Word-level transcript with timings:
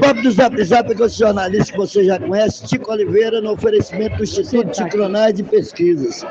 Papo 0.00 0.22
do 0.22 0.30
Zap 0.30 0.64
Zap 0.64 0.94
com 0.94 1.04
o 1.04 1.08
jornalista 1.08 1.72
que 1.72 1.78
você 1.78 2.04
já 2.04 2.18
conhece, 2.18 2.64
Tico 2.66 2.90
Oliveira, 2.92 3.40
no 3.40 3.52
oferecimento 3.52 4.16
do 4.16 4.24
Instituto 4.24 4.70
Ticronais 4.70 5.34
de 5.34 5.42
Pesquisas. 5.42 6.24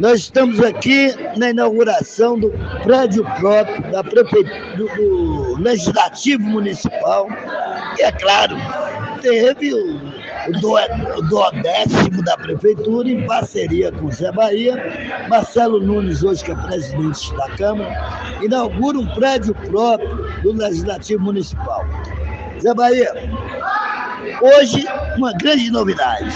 Nós 0.00 0.20
estamos 0.20 0.60
aqui 0.60 1.14
na 1.36 1.50
inauguração 1.50 2.38
do 2.38 2.50
prédio 2.82 3.24
próprio 3.38 3.90
da 3.90 4.02
do, 4.02 4.88
do 4.88 5.56
Legislativo 5.60 6.42
Municipal, 6.42 7.28
e 7.98 8.02
é 8.02 8.12
claro, 8.12 8.56
teve 9.20 9.74
o, 9.74 9.96
o 10.48 11.22
duodécimo 11.28 12.22
da 12.24 12.36
Prefeitura, 12.36 13.10
em 13.10 13.26
parceria 13.26 13.92
com 13.92 14.06
o 14.06 14.12
Zé 14.12 14.32
Bahia, 14.32 15.26
Marcelo 15.28 15.80
Nunes, 15.80 16.22
hoje 16.22 16.44
que 16.44 16.52
é 16.52 16.54
presidente 16.54 17.36
da 17.36 17.48
Câmara, 17.50 18.38
inaugura 18.42 18.98
um 18.98 19.06
prédio 19.14 19.54
próprio 19.54 20.42
do 20.42 20.52
Legislativo 20.52 21.22
Municipal. 21.22 21.84
Zé 22.62 22.74
Bahia, 22.74 23.10
hoje 24.42 24.86
uma 25.16 25.32
grande 25.32 25.70
novidade. 25.70 26.30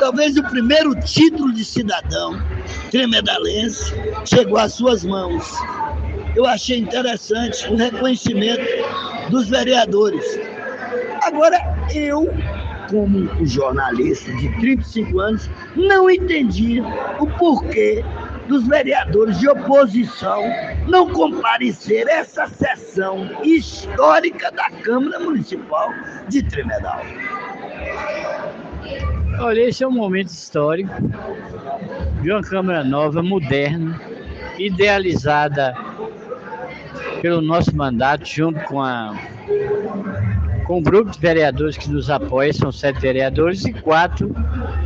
Talvez 0.00 0.36
o 0.36 0.42
primeiro 0.44 0.94
título 1.00 1.52
de 1.52 1.64
cidadão 1.64 2.40
tremedalense 2.90 3.92
chegou 4.24 4.56
às 4.56 4.72
suas 4.72 5.04
mãos. 5.04 5.44
Eu 6.34 6.46
achei 6.46 6.78
interessante 6.78 7.68
o 7.70 7.76
reconhecimento 7.76 8.64
dos 9.30 9.48
vereadores. 9.48 10.24
Agora, 11.22 11.58
eu, 11.94 12.26
como 12.90 13.28
jornalista 13.44 14.32
de 14.32 14.48
35 14.60 15.18
anos, 15.18 15.50
não 15.74 16.08
entendi 16.08 16.80
o 17.20 17.26
porquê 17.38 18.02
dos 18.48 18.66
vereadores 18.66 19.38
de 19.38 19.48
oposição 19.48 20.42
não 20.88 21.10
comparecer 21.10 22.06
essa 22.08 22.46
histórica 23.42 24.50
da 24.50 24.70
Câmara 24.82 25.20
Municipal 25.20 25.90
de 26.28 26.42
Tremedal. 26.42 27.00
Olha, 29.40 29.60
esse 29.60 29.84
é 29.84 29.88
um 29.88 29.92
momento 29.92 30.28
histórico 30.28 30.92
de 32.22 32.30
uma 32.30 32.42
Câmara 32.42 32.82
nova, 32.82 33.22
moderna, 33.22 34.00
idealizada 34.58 35.74
pelo 37.20 37.40
nosso 37.42 37.76
mandato, 37.76 38.26
junto 38.26 38.60
com 38.64 38.80
a 38.80 39.14
com 40.66 40.78
o 40.78 40.80
grupo 40.80 41.10
de 41.10 41.18
vereadores 41.20 41.76
que 41.76 41.88
nos 41.88 42.10
apoia, 42.10 42.52
são 42.52 42.72
sete 42.72 43.00
vereadores 43.00 43.64
e 43.64 43.72
quatro 43.72 44.34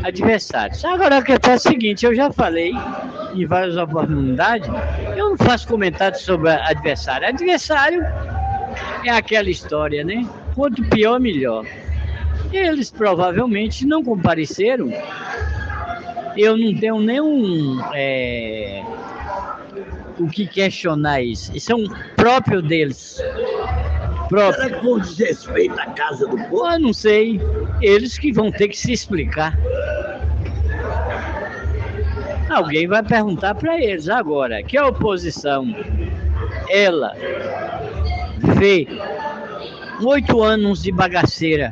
adversários. 0.02 0.84
Agora 0.84 1.22
questão 1.22 1.52
é 1.52 1.56
a 1.56 1.58
seguinte, 1.58 2.04
eu 2.04 2.14
já 2.14 2.30
falei 2.30 2.72
em 3.34 3.46
várias 3.46 3.76
oportunidades, 3.76 4.68
eu 5.16 5.30
não 5.30 5.36
faço 5.38 5.66
comentários 5.66 6.22
sobre 6.22 6.50
adversário. 6.50 7.26
Adversário 7.26 8.04
é 9.04 9.10
aquela 9.10 9.48
história, 9.48 10.04
né? 10.04 10.26
Quanto 10.54 10.82
pior, 10.84 11.18
melhor. 11.18 11.64
Eles 12.52 12.90
provavelmente 12.90 13.86
não 13.86 14.02
compareceram. 14.04 14.92
Eu 16.36 16.56
não 16.56 16.74
tenho 16.78 17.00
nenhum 17.00 17.80
é, 17.94 18.82
o 20.18 20.28
que 20.28 20.46
questionar 20.46 21.22
isso. 21.22 21.56
Isso 21.56 21.72
é 21.72 21.74
um 21.74 21.88
próprio 22.16 22.60
deles 22.60 23.20
próprio. 24.30 24.62
Será 24.62 24.78
que 24.78 24.86
vão 24.86 24.98
desrespeito 24.98 25.78
à 25.78 25.86
casa 25.86 26.26
do 26.26 26.36
povo? 26.48 26.72
Eu 26.72 26.78
não 26.78 26.92
sei. 26.92 27.40
Eles 27.82 28.16
que 28.16 28.32
vão 28.32 28.50
ter 28.50 28.68
que 28.68 28.78
se 28.78 28.92
explicar. 28.92 29.58
Alguém 32.48 32.86
vai 32.86 33.02
perguntar 33.02 33.54
para 33.54 33.78
eles 33.78 34.08
agora 34.08 34.62
que 34.62 34.76
a 34.76 34.86
oposição, 34.86 35.72
ela 36.68 37.14
vê 38.56 38.88
oito 40.04 40.42
anos 40.42 40.82
de 40.82 40.90
bagaceira, 40.90 41.70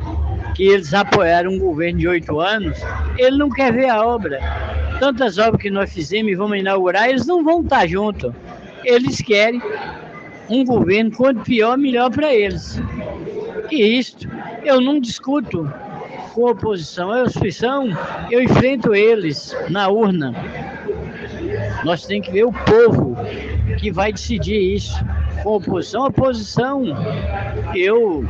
que 0.55 0.65
eles 0.65 0.95
apoiaram 0.95 1.53
um 1.53 1.59
governo 1.59 1.99
de 1.99 2.09
oito 2.09 2.39
anos, 2.39 2.79
ele 3.17 3.37
não 3.37 3.49
quer 3.51 3.73
ver 3.73 3.89
a 3.89 4.05
obra. 4.05 4.39
Tantas 5.01 5.39
obras 5.39 5.61
que 5.61 5.71
nós 5.71 5.93
fizemos 5.93 6.31
e 6.31 6.35
vamos 6.37 6.59
inaugurar, 6.59 7.09
eles 7.09 7.27
não 7.27 7.43
vão 7.43 7.61
estar 7.61 7.87
juntos. 7.89 8.33
Eles 8.85 9.21
querem 9.21 9.61
um 10.49 10.65
governo, 10.65 11.11
quanto 11.13 11.43
pior, 11.43 11.77
melhor 11.77 12.11
para 12.11 12.35
eles. 12.35 12.81
E 13.71 13.99
isto 13.99 14.29
eu 14.65 14.81
não 14.81 15.01
discuto 15.01 15.71
com 16.35 16.49
a 16.49 16.51
oposição. 16.53 17.13
A 17.13 17.25
oposição, 17.25 17.89
eu 18.31 18.43
enfrento 18.43 18.95
eles 18.95 19.55
na 19.69 19.89
urna. 19.89 20.35
Nós 21.85 22.05
temos 22.07 22.27
que 22.27 22.33
ver 22.33 22.45
o 22.45 22.53
povo 22.53 23.17
que 23.79 23.91
vai 23.91 24.13
decidir 24.13 24.75
isso. 24.75 24.95
Com 25.43 25.51
a 25.51 25.57
oposição, 25.57 26.05
a 26.05 26.09
oposição, 26.09 26.85
eu 27.75 28.25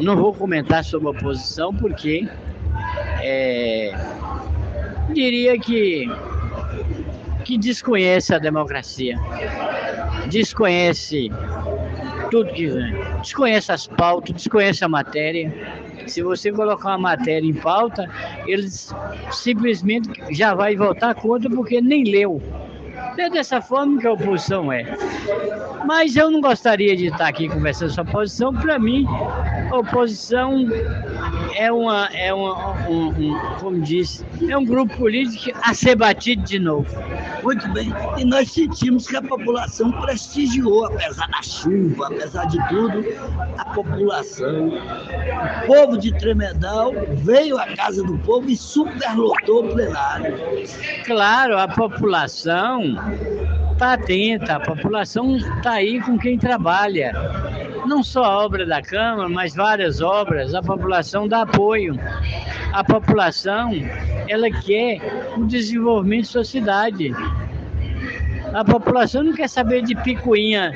não 0.00 0.16
vou 0.16 0.32
comentar 0.34 0.84
sobre 0.84 1.08
a 1.08 1.10
oposição, 1.10 1.74
porque 1.74 2.26
é, 3.22 3.92
diria 5.12 5.58
que, 5.58 6.10
que 7.44 7.56
desconhece 7.56 8.34
a 8.34 8.38
democracia 8.38 9.16
desconhece 10.28 11.30
tudo 12.30 12.52
que 12.52 12.66
vem. 12.66 12.94
Desconhece 13.20 13.72
as 13.72 13.86
pautas, 13.86 14.34
desconhece 14.34 14.84
a 14.84 14.88
matéria. 14.88 15.52
Se 16.06 16.22
você 16.22 16.52
colocar 16.52 16.90
uma 16.90 16.98
matéria 16.98 17.46
em 17.46 17.54
pauta, 17.54 18.08
eles 18.46 18.94
simplesmente 19.30 20.10
já 20.30 20.54
vai 20.54 20.76
votar 20.76 21.14
contra 21.14 21.48
porque 21.50 21.80
nem 21.80 22.04
leu. 22.04 22.42
É 23.16 23.28
dessa 23.28 23.60
forma 23.60 24.00
que 24.00 24.06
a 24.06 24.12
oposição 24.12 24.72
é. 24.72 24.84
Mas 25.84 26.16
eu 26.16 26.30
não 26.30 26.40
gostaria 26.40 26.96
de 26.96 27.06
estar 27.06 27.28
aqui 27.28 27.48
conversando 27.48 27.90
sobre 27.90 28.10
a 28.10 28.14
oposição. 28.14 28.54
Para 28.54 28.78
mim, 28.78 29.06
a 29.70 29.76
oposição 29.76 30.66
é 31.58 31.72
uma, 31.72 32.06
é 32.14 32.32
uma 32.32 32.88
um, 32.88 33.08
um, 33.08 33.40
como 33.58 33.80
disse, 33.80 34.24
é 34.48 34.56
um 34.56 34.64
grupo 34.64 34.96
político 34.96 35.58
a 35.60 35.74
ser 35.74 35.96
batido 35.96 36.44
de 36.44 36.56
novo. 36.60 36.86
Muito 37.42 37.68
bem. 37.72 37.92
E 38.16 38.24
nós 38.24 38.52
sentimos 38.52 39.08
que 39.08 39.16
a 39.16 39.22
população 39.22 39.90
prestigiou, 39.90 40.86
apesar 40.86 41.26
da 41.26 41.42
chuva, 41.42 42.06
apesar 42.06 42.44
de 42.44 42.68
tudo, 42.68 43.04
a 43.58 43.64
população, 43.64 44.68
o 44.68 45.66
povo 45.66 45.98
de 45.98 46.16
Tremedal 46.16 46.92
veio 47.16 47.58
à 47.58 47.66
casa 47.74 48.04
do 48.04 48.16
povo 48.18 48.48
e 48.48 48.56
superlotou 48.56 49.64
o 49.64 49.74
plenário. 49.74 50.36
Claro, 51.04 51.58
a 51.58 51.66
população 51.66 52.96
está 53.72 53.94
atenta, 53.94 54.54
a 54.54 54.60
população 54.60 55.36
está 55.36 55.72
aí 55.72 56.00
com 56.00 56.16
quem 56.16 56.38
trabalha. 56.38 57.12
Não 57.88 58.02
só 58.02 58.22
a 58.22 58.44
obra 58.44 58.66
da 58.66 58.82
Câmara, 58.82 59.30
mas 59.30 59.54
várias 59.54 60.02
obras, 60.02 60.54
a 60.54 60.60
população 60.60 61.26
dá 61.26 61.40
apoio. 61.40 61.98
A 62.70 62.84
população, 62.84 63.72
ela 64.28 64.50
quer 64.50 65.00
o 65.38 65.46
desenvolvimento 65.46 66.26
da 66.26 66.32
sua 66.32 66.44
cidade. 66.44 67.14
A 68.52 68.62
população 68.62 69.22
não 69.22 69.32
quer 69.32 69.48
saber 69.48 69.82
de 69.82 69.94
picuinha 69.94 70.70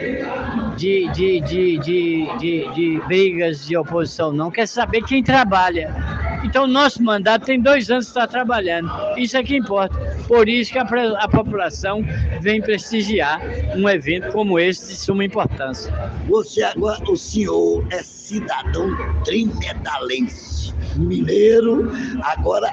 de, 0.78 1.06
de, 1.10 1.40
de, 1.42 1.78
de, 1.78 2.38
de, 2.38 2.74
de 2.74 3.00
brigas 3.06 3.66
de 3.66 3.76
oposição, 3.76 4.32
não. 4.32 4.50
Quer 4.50 4.66
saber 4.66 5.02
quem 5.02 5.22
trabalha. 5.22 5.94
Então, 6.44 6.66
nosso 6.66 7.02
mandato 7.02 7.46
tem 7.46 7.60
dois 7.60 7.90
anos 7.90 8.06
que 8.06 8.10
está 8.10 8.26
trabalhando. 8.26 8.90
Isso 9.16 9.36
é 9.36 9.42
que 9.42 9.56
importa. 9.56 9.96
Por 10.26 10.48
isso 10.48 10.72
que 10.72 10.78
a, 10.78 10.82
a, 11.18 11.28
população 11.28 12.04
vem 12.40 12.60
prestigiar 12.60 13.40
um 13.76 13.88
evento 13.88 14.32
como 14.32 14.58
esse 14.58 14.88
de 14.88 14.96
suma 14.96 15.24
importância. 15.24 15.92
Você 16.28 16.62
agora, 16.62 17.02
o 17.10 17.16
senhor 17.16 17.86
é 17.90 18.02
cidadão 18.02 18.88
trimedalense, 19.24 20.74
mineiro, 20.96 21.90
agora 22.22 22.72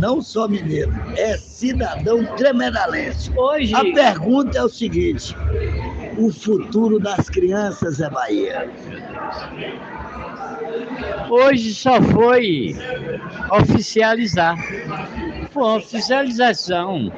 não 0.00 0.20
só 0.20 0.48
mineiro, 0.48 0.92
é 1.16 1.36
cidadão 1.36 2.24
tremedalense. 2.36 3.30
Hoje... 3.36 3.74
A 3.74 3.82
pergunta 3.82 4.58
é 4.58 4.62
o 4.62 4.68
seguinte: 4.68 5.36
o 6.18 6.32
futuro 6.32 6.98
das 6.98 7.28
crianças 7.28 8.00
é 8.00 8.10
Bahia? 8.10 8.70
Hoje 11.28 11.74
só 11.74 12.00
foi 12.00 12.76
oficializar. 13.50 14.56
Foi 15.50 15.62
uma 15.62 15.76
oficialização. 15.76 17.12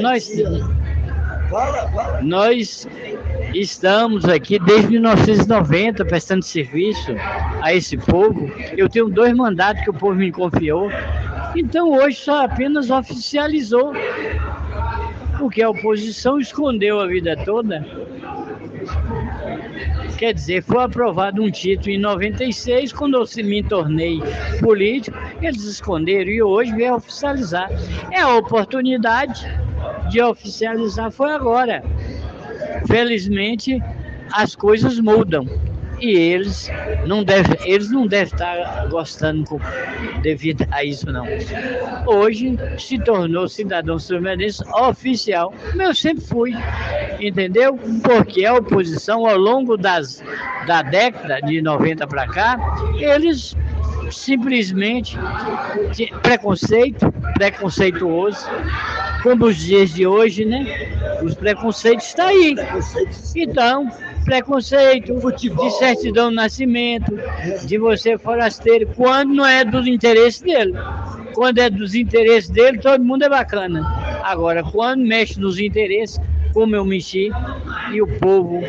Nós, 0.00 0.30
nós 2.22 2.88
estamos 3.54 4.24
aqui 4.24 4.58
desde 4.58 4.88
1990 4.88 6.04
prestando 6.04 6.44
serviço 6.44 7.14
a 7.62 7.74
esse 7.74 7.96
povo. 7.96 8.50
Eu 8.76 8.88
tenho 8.88 9.08
dois 9.08 9.34
mandatos 9.34 9.82
que 9.82 9.90
o 9.90 9.94
povo 9.94 10.14
me 10.14 10.32
confiou 10.32 10.90
então 11.56 11.90
hoje 11.90 12.18
só 12.18 12.44
apenas 12.44 12.90
oficializou, 12.90 13.94
porque 15.38 15.62
a 15.62 15.70
oposição 15.70 16.38
escondeu 16.38 17.00
a 17.00 17.06
vida 17.06 17.34
toda. 17.44 17.84
Quer 20.18 20.32
dizer, 20.32 20.62
foi 20.62 20.82
aprovado 20.82 21.42
um 21.42 21.50
título 21.50 21.90
em 21.90 21.98
96, 21.98 22.92
quando 22.92 23.18
eu 23.18 23.44
me 23.44 23.62
tornei 23.62 24.18
político, 24.60 25.16
eles 25.42 25.62
esconderam 25.64 26.30
e 26.30 26.42
hoje 26.42 26.72
veio 26.74 26.94
oficializar. 26.94 27.70
É 28.10 28.20
a 28.20 28.36
oportunidade 28.36 29.46
de 30.08 30.22
oficializar, 30.22 31.10
foi 31.10 31.32
agora. 31.32 31.82
Felizmente, 32.86 33.82
as 34.32 34.54
coisas 34.54 34.98
mudam 35.00 35.46
e 36.00 36.10
eles 36.10 36.70
não 37.06 37.24
deve, 37.24 37.56
eles 37.64 37.90
não 37.90 38.06
devem 38.06 38.32
estar 38.32 38.86
gostando 38.88 39.60
devido 40.22 40.66
a 40.70 40.84
isso, 40.84 41.10
não. 41.10 41.26
Hoje 42.06 42.56
se 42.78 42.98
tornou 42.98 43.48
cidadão 43.48 43.98
fluminense 43.98 44.62
oficial. 44.74 45.52
Eu 45.78 45.94
sempre 45.94 46.24
fui, 46.24 46.52
entendeu? 47.20 47.78
Porque 48.02 48.44
a 48.44 48.54
oposição, 48.54 49.26
ao 49.26 49.36
longo 49.36 49.76
das, 49.76 50.22
da 50.66 50.82
década 50.82 51.40
de 51.40 51.60
90 51.62 52.06
para 52.06 52.26
cá, 52.26 52.56
eles 52.98 53.56
simplesmente 54.10 55.18
preconceito, 56.22 57.12
preconceituoso, 57.34 58.46
como 59.22 59.46
os 59.46 59.56
dias 59.56 59.92
de 59.92 60.06
hoje, 60.06 60.44
né? 60.44 61.18
Os 61.22 61.34
preconceitos 61.34 62.06
estão 62.06 62.26
tá 62.26 62.30
aí. 62.30 62.54
Então, 63.34 63.90
preconceito, 64.24 65.14
de 65.36 65.70
certidão 65.72 66.30
de 66.30 66.36
nascimento, 66.36 67.12
de 67.64 67.78
você 67.78 68.18
forasteiro, 68.18 68.88
quando 68.94 69.34
não 69.34 69.46
é 69.46 69.64
dos 69.64 69.86
interesses 69.86 70.40
dele. 70.40 70.74
Quando 71.34 71.58
é 71.58 71.68
dos 71.68 71.94
interesses 71.94 72.48
dele, 72.48 72.78
todo 72.78 73.04
mundo 73.04 73.24
é 73.24 73.28
bacana. 73.28 73.84
Agora, 74.22 74.62
quando 74.62 75.04
mexe 75.04 75.38
nos 75.38 75.58
interesses, 75.58 76.18
como 76.56 76.74
eu 76.74 76.86
mexi, 76.86 77.30
e 77.92 78.00
o 78.00 78.06
povo 78.18 78.62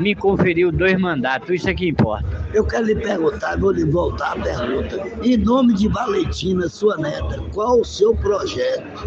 me 0.00 0.14
conferiu 0.14 0.72
dois 0.72 0.98
mandatos, 0.98 1.50
isso 1.50 1.68
é 1.68 1.74
que 1.74 1.86
importa. 1.86 2.24
Eu 2.54 2.64
quero 2.64 2.86
lhe 2.86 2.94
perguntar, 2.94 3.58
vou 3.58 3.70
lhe 3.70 3.84
voltar 3.84 4.32
a 4.32 4.36
pergunta. 4.36 4.98
Em 5.22 5.36
nome 5.36 5.74
de 5.74 5.86
Valentina, 5.88 6.66
sua 6.70 6.96
neta, 6.96 7.42
qual 7.52 7.80
o 7.80 7.84
seu 7.84 8.16
projeto 8.16 9.06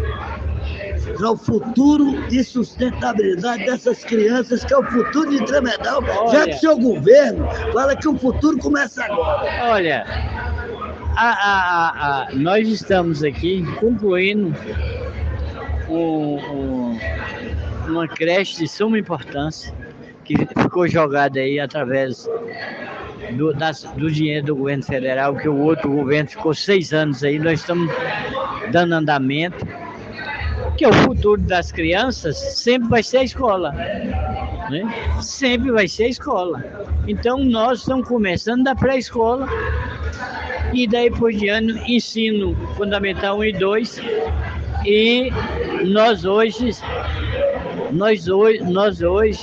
para 1.16 1.32
o 1.32 1.36
futuro 1.36 2.32
e 2.32 2.44
sustentabilidade 2.44 3.66
dessas 3.66 4.04
crianças, 4.04 4.64
que 4.64 4.72
é 4.72 4.78
o 4.78 4.84
futuro 4.84 5.30
de 5.30 5.44
Tremedal, 5.44 6.00
já 6.30 6.44
que 6.44 6.60
seu 6.60 6.78
governo 6.78 7.44
fala 7.72 7.96
que 7.96 8.06
o 8.06 8.16
futuro 8.16 8.56
começa 8.58 9.02
agora. 9.02 9.72
Olha, 9.72 10.04
a, 11.16 11.26
a, 11.26 12.22
a, 12.28 12.34
nós 12.34 12.68
estamos 12.68 13.24
aqui 13.24 13.64
concluindo 13.80 14.54
um, 15.88 16.36
um, 16.36 16.98
uma 17.90 18.08
creche 18.08 18.58
de 18.58 18.68
suma 18.68 18.98
importância 18.98 19.74
que 20.24 20.36
ficou 20.60 20.86
jogada 20.86 21.40
aí 21.40 21.58
através 21.58 22.28
do, 23.32 23.52
das, 23.54 23.82
do 23.82 24.10
dinheiro 24.10 24.46
do 24.46 24.56
governo 24.56 24.82
federal, 24.82 25.34
que 25.34 25.48
o 25.48 25.58
outro 25.58 25.90
governo 25.90 26.28
ficou 26.28 26.54
seis 26.54 26.92
anos 26.92 27.24
aí, 27.24 27.38
nós 27.38 27.60
estamos 27.60 27.90
dando 28.70 28.92
andamento 28.92 29.66
que 30.76 30.86
o 30.86 30.92
futuro 30.92 31.40
das 31.40 31.72
crianças 31.72 32.36
sempre 32.36 32.88
vai 32.88 33.02
ser 33.02 33.18
a 33.18 33.24
escola. 33.24 33.72
Né? 34.70 34.82
Sempre 35.20 35.72
vai 35.72 35.88
ser 35.88 36.04
a 36.04 36.08
escola. 36.08 36.64
Então 37.06 37.38
nós 37.38 37.80
estamos 37.80 38.06
começando 38.06 38.64
da 38.64 38.74
pré-escola 38.74 39.48
e 40.72 40.86
daí 40.86 41.10
por 41.10 41.32
diante 41.32 41.72
ensino 41.90 42.54
fundamental 42.76 43.38
1 43.38 43.44
e 43.44 43.52
2 43.54 44.02
e 44.84 45.30
nós 45.86 46.24
hoje 46.24 46.70
nós 47.92 48.28
hoje, 48.28 48.62
nós 48.62 49.00
hoje 49.00 49.40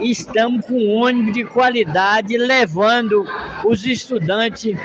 estamos 0.00 0.64
com 0.66 0.74
um 0.74 1.02
ônibus 1.02 1.34
de 1.34 1.44
qualidade 1.44 2.36
levando 2.36 3.24
os 3.64 3.84
estudantes 3.84 4.76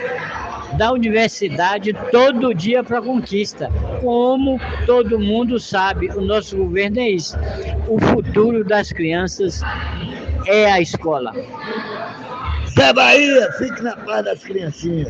da 0.77 0.91
universidade 0.91 1.93
todo 2.11 2.53
dia 2.53 2.83
para 2.83 3.01
conquista. 3.01 3.69
Como 4.01 4.59
todo 4.85 5.19
mundo 5.19 5.59
sabe, 5.59 6.09
o 6.09 6.21
nosso 6.21 6.57
governo 6.57 6.99
é 6.99 7.09
isso. 7.09 7.37
O 7.87 7.99
futuro 7.99 8.63
das 8.63 8.91
crianças 8.91 9.61
é 10.47 10.71
a 10.71 10.79
escola. 10.79 11.33
Zé 12.73 12.93
Bahia, 12.93 13.51
fique 13.57 13.81
na 13.81 13.97
paz 13.97 14.23
das 14.23 14.43
criancinhas. 14.43 15.09